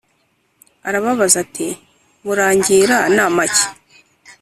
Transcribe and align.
Arababaza 0.87 1.37
ati 1.45 1.67
“Murangira 2.23 2.97
nama 3.17 3.43
ki 3.53 3.65